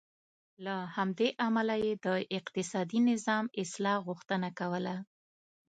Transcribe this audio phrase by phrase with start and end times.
[0.65, 2.07] له همدې امله یې د
[2.37, 4.95] اقتصادي نظام اصلاح غوښتنه کوله.